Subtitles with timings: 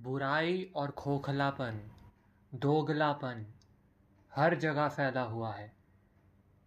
[0.00, 1.90] बुराई और खोखलापन,
[2.54, 3.46] दोगलापन,
[4.34, 5.76] हर जगह फैला हुआ है।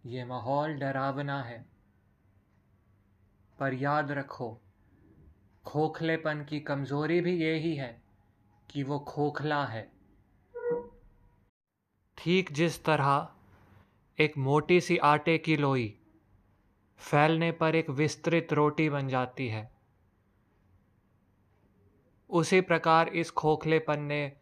[0.06, 1.66] ये माहौल डरावना है।
[3.58, 4.60] पर याद रखो,
[5.64, 8.02] खोखलेपन की कमज़ोरी भी यही है
[8.70, 9.92] कि वो खोखला है।
[12.18, 13.28] ठीक जिस तरह
[14.18, 15.98] एक मोटी सी आटे की लोई
[16.96, 19.71] फैलने पर एक विस्तृत रोटी बन जाती है
[22.32, 24.32] उसी प्रकार इस खोखलेपन ने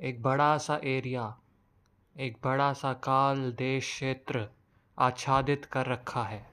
[0.00, 1.38] एक बड़ा सा एरिया,
[2.16, 4.48] एक बड़ा सा काल देश क्षेत्र
[4.98, 6.50] आच्छादित कर रखा है।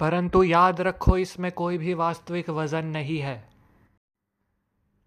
[0.00, 3.50] परंतु याद रखो, इसमें कोई भी वास्तविक वज़न नहीं है।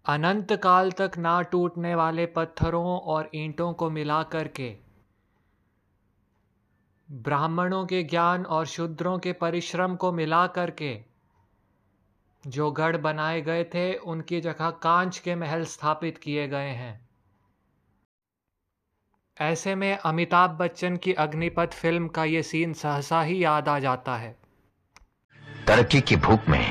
[0.06, 4.76] अनंत काल तक ना टूटने वाले पत्थरों और ईंटों को मिला करके
[7.10, 11.07] ब्राह्मणों के ज्ञान और शूद्रों के परिश्रम को मिला करके
[12.48, 17.08] जो गढ़ बनाए गए थे उनकी जगह कांच के महल स्थापित किए गए हैं।
[19.36, 24.16] ऐसे में अमिताभ बच्चन की अग्निपथ फ़िल्म का ये सीन सहसा ही याद आ जाता
[24.16, 24.36] है।
[25.66, 26.64] तरक्की की भूख में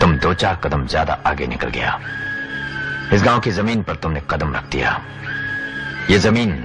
[0.00, 1.98] तुम दो चार कदम ज़्यादा आगे निकल गया।
[3.12, 5.00] इस गाँव की ज़मीन पर तुमने कदम रख दिया।
[6.10, 6.64] ये ज़मीन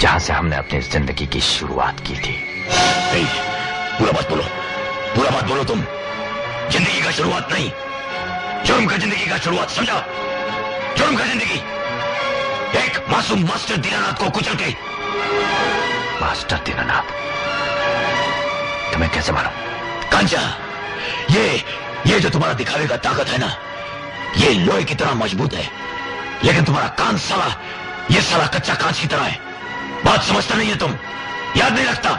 [0.00, 2.36] जहाँ से हमने अपनी ज़िंदगी की शुरुआत की थी।
[3.98, 4.42] पूरा बात बोलो।
[5.14, 5.82] पूरा बात बोलो तुम।
[6.72, 7.70] ज़िंदगी का शुरुआत नहीं।
[8.64, 10.06] जुर्म का ज़िंदगी का शुरुआत, समझा?
[10.98, 11.58] जुर्म का ज़िंदगी।
[12.78, 14.70] एक मासूम मास्टर दीनानाथ को कुचल के
[16.20, 17.02] मास्टर दीनानाथ?
[18.92, 19.52] तुम्हें कैसे मालूम?
[20.12, 20.42] कांचा,
[21.30, 21.64] ये
[22.06, 23.56] ये जो तुम्हारा दिखावे का ताकत है ना,
[24.36, 25.70] ये लोहे की तरह मज़बूत है।
[26.44, 27.48] लेकिन तुम्हारा कान साला,
[28.10, 29.40] ये साला कच्चा कांच की तरह है।
[30.04, 30.96] बात समझता नहीं है तुम।
[31.56, 32.10] याद नहीं रखता।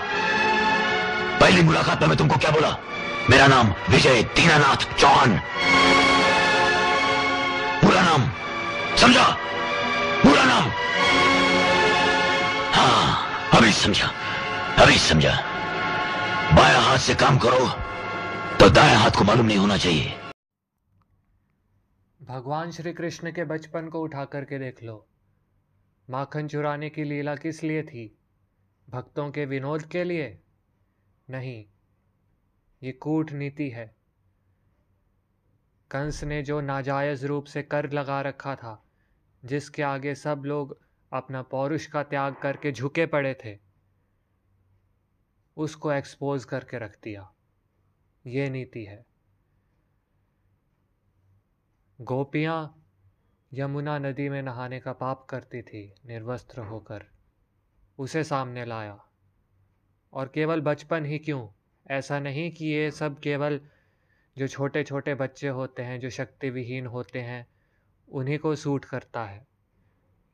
[1.39, 2.69] पहली मुलाकात में मैं तुमको क्या बोला?
[3.29, 5.37] मेरा नाम विजय दीनानाथ चौहान।
[7.81, 8.23] पूरा नाम,
[8.97, 9.25] समझा?
[10.23, 10.69] पूरा नाम।
[12.73, 14.07] हाँ अभी समझा
[14.79, 15.35] अभी समझा।
[16.55, 17.67] बाया हाथ से काम करो
[18.57, 20.13] तो दाएँ हाथ को मालूम नहीं होना चाहिए।
[22.19, 25.05] भगवान श्री कृष्ण के बचपन को उठा करके देख लो।
[26.09, 28.15] माखन चुराने की लीला किस लिए थी?
[28.87, 30.37] भक्तों के विनोद के लिए?
[31.29, 31.65] नहीं
[32.83, 33.95] ये कूटनीति है।
[35.91, 38.85] कंस ने जो नाजायज़ रूप से कर लगा रखा था,
[39.45, 40.81] जिसके आगे सब लोग
[41.13, 43.59] अपना पौरुष का त्याग करके झुके पड़े थे,
[45.57, 47.33] उसको एक्सपोज करके रख दिया।
[48.25, 49.05] ये नीति है।
[52.01, 52.85] गोपियाँ
[53.53, 57.05] यमुना नदी में नहाने का पाप करती थी, निर्वस्त्र होकर।
[57.97, 59.05] उसे सामने लाया।
[60.13, 61.58] और केवल बचपन ही क्यों?
[61.89, 63.59] ऐसा नहीं कि ये सब केवल
[64.37, 67.47] जो छोटे छोटे बच्चे होते हैं, जो शक्ति विहीन होते हैं,
[68.07, 69.47] उन्हीं को सूट करता है।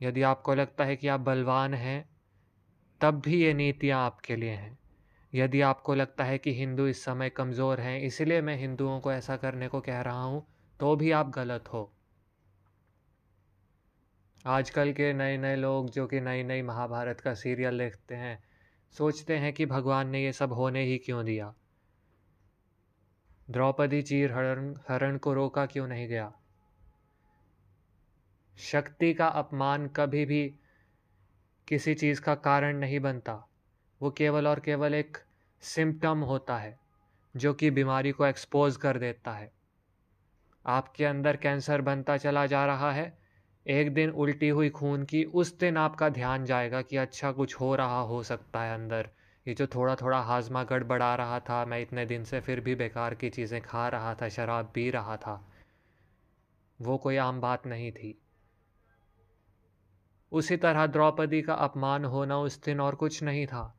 [0.01, 2.09] यदि आपको लगता है कि आप बलवान हैं,
[3.01, 4.77] तब भी ये नीतियाँ आपके लिए हैं।
[5.33, 9.37] यदि आपको लगता है कि हिंदू इस समय कमज़ोर हैं, इसलिए मैं हिंदुओं को ऐसा
[9.37, 10.45] करने को कह रहा हूँ
[10.79, 11.91] तो भी आप गलत हो।
[14.45, 18.44] आजकल के नए नए लोग, जो कि नई नई महाभारत का सीरियल देखते हैं
[18.97, 21.55] सोचते हैं कि भगवान ने ये सब होने ही क्यों दिया?
[23.49, 26.33] द्रौपदी चीर हरण हरण को रोका क्यों नहीं गया?
[28.57, 30.59] शक्ति का अपमान कभी भी
[31.67, 33.47] किसी चीज़ का कारण नहीं बनता।
[34.01, 35.17] वो केवल और केवल एक
[35.61, 36.79] सिम्टम होता है,
[37.37, 39.53] जो कि बीमारी को एक्सपोज कर देता है।
[40.65, 43.24] आपके अंदर कैंसर बनता चला जा रहा है
[43.65, 47.75] एक दिन उल्टी हुई खून की, उस दिन आपका ध्यान जाएगा कि अच्छा कुछ हो
[47.75, 49.09] रहा हो सकता है अंदर।
[49.45, 53.13] ये जो थोड़ा थोड़ा हाजमा गड़बड़ा रहा था, मैं इतने दिन से फिर भी बेकार
[53.13, 55.41] की चीज़ें खा रहा था, शराब पी रहा था,
[56.79, 58.17] वो कोई आम बात नहीं थी।
[60.31, 63.71] उसी तरह द्रौपदी का अपमान होना उस दिन और कुछ नहीं था।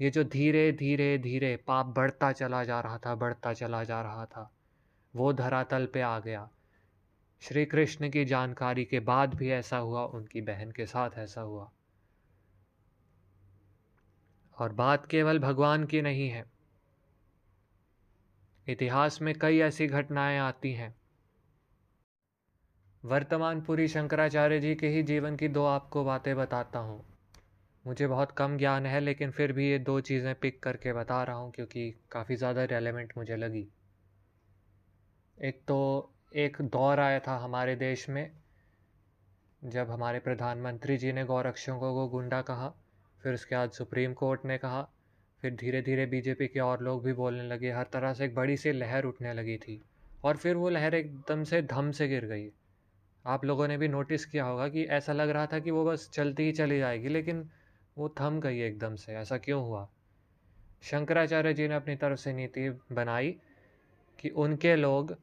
[0.00, 4.24] ये जो धीरे धीरे धीरे पाप बढ़ता चला जा रहा था, बढ़ता चला जा रहा
[4.26, 4.50] था,
[5.14, 6.48] वो धरातल पे आ गया।
[7.42, 11.70] श्री कृष्ण की जानकारी के बाद भी ऐसा हुआ, उनकी बहन के साथ ऐसा हुआ।
[14.58, 16.44] और बात केवल भगवान की नहीं है।
[18.68, 20.94] इतिहास में कई ऐसी घटनाएँ आती हैं।
[23.04, 27.04] वर्तमान पुरी शंकराचार्य जी के ही जीवन की दो आपको बातें बताता हूँ।
[27.86, 31.36] मुझे बहुत कम ज्ञान है, लेकिन फिर भी ये दो चीज़ें पिक करके बता रहा
[31.36, 33.68] हूँ, क्योंकि काफ़ी ज़्यादा रेलेवेंट मुझे लगी।
[35.38, 38.30] एक तो एक दौर आया था हमारे देश में,
[39.64, 42.74] जब हमारे प्रधानमंत्री जी ने गौरक्षकों को गुंडा कहा,
[43.22, 44.90] फिर उसके बाद सुप्रीम कोर्ट ने कहा,
[45.40, 48.56] फिर धीरे धीरे बीजेपी के और लोग भी बोलने लगे, हर तरह से एक बड़ी
[48.56, 49.82] सी लहर उठने लगी थी,
[50.24, 52.50] और फिर वो लहर एकदम से धम से गिर गई।
[53.26, 56.10] आप लोगों ने भी नोटिस किया होगा कि ऐसा लग रहा था कि वो बस
[56.12, 57.50] चलती ही चली जाएगी, लेकिन
[57.98, 59.88] वो थम गई एकदम से, ऐसा क्यों हुआ?
[60.82, 63.36] शंकराचार्य जी ने अपनी तरफ़ से नीति बनाई
[64.18, 65.18] कि उनके लोग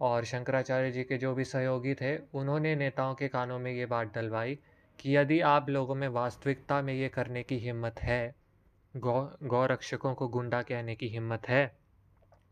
[0.00, 4.14] और शंकराचार्य जी के जो भी सहयोगी थे, उन्होंने नेताओं के कानों में ये बात
[4.14, 4.58] डलवाई
[4.98, 8.34] कि यदि आप लोगों में वास्तविकता में ये करने की हिम्मत है,
[8.94, 11.66] गौ गौ रक्षकों को गुंडा कहने की हिम्मत है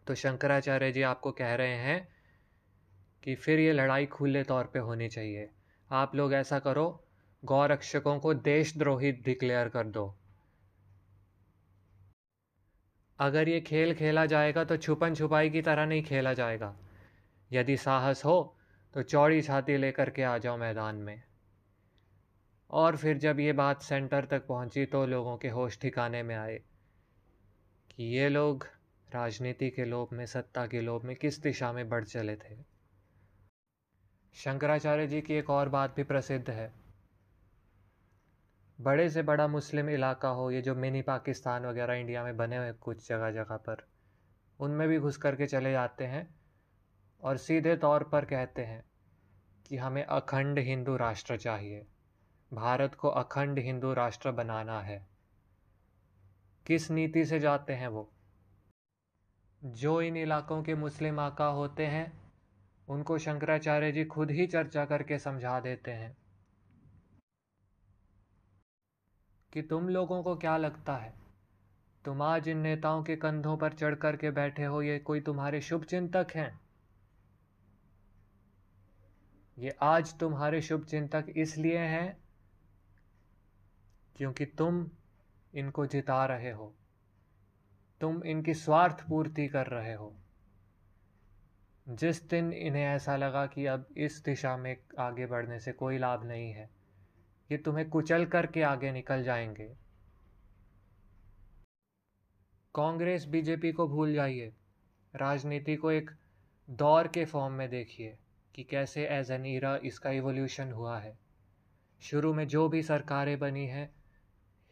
[0.06, 2.06] तो शंकराचार्य जी आपको कह रहे हैं
[3.22, 5.48] कि फिर ये लड़ाई खुले तौर पे होनी चाहिए।
[5.90, 6.84] आप लोग ऐसा करो
[7.42, 10.14] गौ रक्षकों को देशद्रोही डिक्लेयर कर दो।
[13.18, 16.74] अगर ये खेल खेला जाएगा तो छुपन छुपाई की तरह नहीं खेला जाएगा।
[17.50, 18.56] यदि साहस हो
[18.94, 21.22] तो चौड़ी छाती लेकर के आ जाओ मैदान में।
[22.70, 26.56] और फिर जब ये बात सेंटर तक पहुँची तो लोगों के होश ठिकाने में आए
[27.90, 28.66] कि ये लोग
[29.08, 32.56] राजनीति के लोभ में, सत्ता के लोभ में किस दिशा में बढ़ चले थे।
[34.34, 36.72] शंकराचार्य जी की एक और बात भी प्रसिद्ध है।
[38.78, 42.72] बड़े से बड़ा मुस्लिम इलाका हो, ये जो मिनी पाकिस्तान वगैरह इंडिया में बने हुए
[42.72, 43.86] कुछ जगह जगह पर,
[44.60, 46.26] उनमें भी घुस करके चले जाते हैं।
[47.26, 48.84] और सीधे तौर पर कहते हैं
[49.66, 51.86] कि हमें अखंड हिंदू राष्ट्र चाहिए।
[52.52, 55.06] भारत को अखंड हिंदू राष्ट्र बनाना है।
[56.66, 58.12] किस नीति से जाते हैं वो?
[59.64, 62.32] जो इन इलाकों के मुस्लिम आका होते हैं,
[62.88, 66.16] उनको शंकराचार्य जी खुद ही चर्चा करके समझा देते हैं
[69.52, 71.14] कि तुम लोगों को क्या लगता है?
[72.04, 75.60] तुम आज इन नेताओं के कंधों पर चढ़ कर के बैठे हो, ये कोई तुम्हारे
[75.60, 76.65] शुभ चिंतक हैं?
[79.58, 82.16] ये आज तुम्हारे शुभ चिंतक इसलिए हैं
[84.16, 84.90] क्योंकि तुम
[85.54, 86.74] इनको जिता रहे हो।
[88.00, 90.16] तुम इनकी स्वार्थ पूर्ति कर रहे हो।
[91.88, 96.24] जिस दिन इन्हें ऐसा लगा कि अब इस दिशा में आगे बढ़ने से कोई लाभ
[96.24, 96.70] नहीं है,
[97.50, 99.76] ये तुम्हें कुचल करके आगे निकल जाएँगे।
[102.74, 104.52] कांग्रेस, बीजेपी को भूल जाइए।
[105.14, 106.10] राजनीति को एक
[106.70, 108.18] दौर के फॉर्म में देखिए।
[108.56, 111.18] कि कैसे एज एन ईरा इसका इवोल्यूशन हुआ है।
[112.02, 113.94] शुरू में जो भी सरकारें बनी हैं,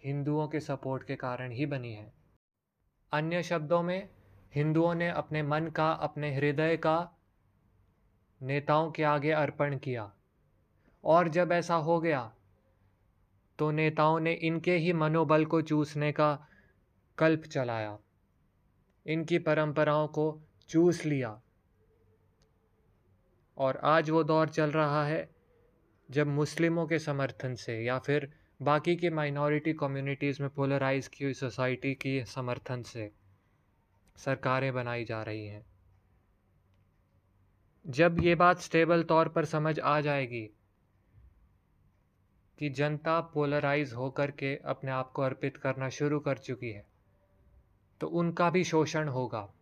[0.05, 2.13] हिंदुओं के सपोर्ट के कारण ही बनी है।
[3.13, 4.09] अन्य शब्दों में,
[4.55, 7.11] हिंदुओं ने अपने मन का, अपने हृदय का
[8.43, 10.13] नेताओं के आगे अर्पण किया।
[11.05, 12.35] और जब ऐसा हो गया
[13.59, 16.47] तो नेताओं ने इनके ही मनोबल को चूसने का
[17.19, 17.99] कल्प चलाया।
[19.07, 21.41] इनकी परंपराओं को चूस लिया।
[23.59, 25.29] और आज वो दौर चल रहा है
[26.11, 31.35] जब मुस्लिमों के समर्थन से या फिर बाकी के माइनॉरिटी कम्युनिटीज़ में पोलराइज की हुई
[31.35, 33.11] सोसाइटी की समर्थन से
[34.19, 35.65] सरकारें बनाई जा रही हैं।
[37.85, 40.45] जब ये बात स्टेबल तौर पर समझ आ जाएगी
[42.59, 46.87] कि जनता पोलराइज होकर के अपने आप को अर्पित करना शुरू कर चुकी है
[48.01, 49.54] तो उनका भी शोषण होगा।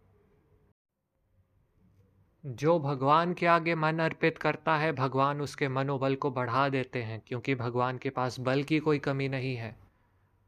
[2.47, 7.23] जो भगवान के आगे मन अर्पित करता है, भगवान उसके मनोबल को बढ़ा देते हैं,
[7.27, 9.77] क्योंकि भगवान के पास बल की कोई कमी नहीं है।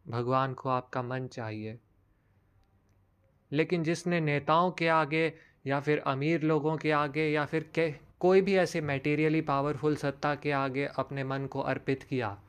[0.09, 1.79] भगवान को आपका मन चाहिए।
[3.53, 5.33] लेकिन जिसने नेताओं के आगे
[5.67, 10.35] या फिर अमीर लोगों के आगे या फिर के, कोई भी ऐसे मटेरियली पावरफुल सत्ता
[10.35, 12.43] के आगे अपने मन को अर्पित किया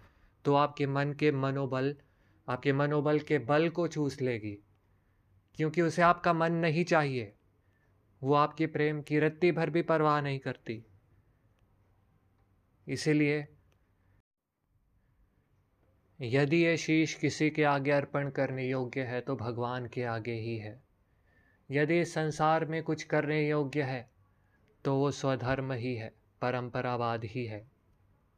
[0.46, 1.96] तो आपके मन के मनोबल,
[2.50, 4.58] आपके मनोबल के बल को चूस लेगी,
[5.56, 7.35] क्योंकि उसे आपका मन नहीं चाहिए।
[8.22, 10.84] वो आपके प्रेम की रत्ती भर भी परवाह नहीं करती।
[12.88, 13.48] इसीलिए
[16.20, 20.58] यदि ये शीश किसी के आगे अर्पण करने योग्य है तो भगवान के आगे ही
[20.58, 20.80] है।
[21.70, 24.10] यदि संसार में कुछ करने योग्य है
[24.86, 27.75] तो वो स्वधर्म ही है, परंपरावाद ही है।